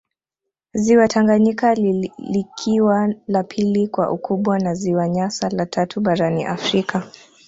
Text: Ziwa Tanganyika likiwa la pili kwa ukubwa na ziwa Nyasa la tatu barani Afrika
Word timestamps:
Ziwa 0.73 1.07
Tanganyika 1.07 1.73
likiwa 2.17 3.13
la 3.27 3.43
pili 3.43 3.87
kwa 3.87 4.11
ukubwa 4.11 4.59
na 4.59 4.73
ziwa 4.73 5.09
Nyasa 5.09 5.49
la 5.49 5.65
tatu 5.65 6.01
barani 6.01 6.45
Afrika 6.45 7.11